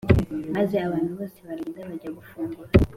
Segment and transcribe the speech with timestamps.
[0.55, 2.69] Maze abantu bose baragenda bajya gufungura